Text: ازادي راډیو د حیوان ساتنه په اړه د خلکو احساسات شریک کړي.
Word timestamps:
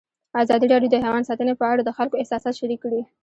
ازادي 0.43 0.65
راډیو 0.73 0.91
د 0.93 0.95
حیوان 1.03 1.23
ساتنه 1.29 1.53
په 1.59 1.65
اړه 1.71 1.81
د 1.83 1.89
خلکو 1.97 2.19
احساسات 2.21 2.53
شریک 2.59 2.79
کړي. 2.85 3.01